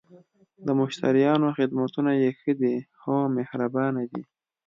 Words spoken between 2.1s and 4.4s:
یی ښه ده؟ هو، مهربانه دي